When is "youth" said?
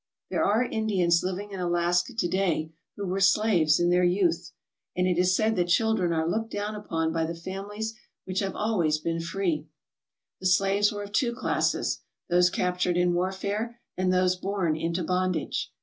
4.03-4.51